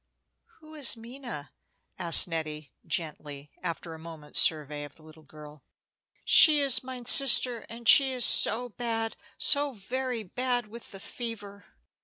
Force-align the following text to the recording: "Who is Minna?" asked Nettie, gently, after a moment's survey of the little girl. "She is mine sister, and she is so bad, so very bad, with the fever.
"Who 0.61 0.73
is 0.73 0.97
Minna?" 0.97 1.51
asked 1.99 2.27
Nettie, 2.27 2.73
gently, 2.87 3.51
after 3.61 3.93
a 3.93 3.99
moment's 3.99 4.39
survey 4.41 4.83
of 4.83 4.95
the 4.95 5.03
little 5.03 5.21
girl. 5.21 5.63
"She 6.25 6.59
is 6.59 6.83
mine 6.83 7.05
sister, 7.05 7.67
and 7.69 7.87
she 7.87 8.11
is 8.11 8.25
so 8.25 8.69
bad, 8.69 9.15
so 9.37 9.73
very 9.73 10.23
bad, 10.23 10.65
with 10.69 10.89
the 10.89 10.99
fever. 10.99 11.75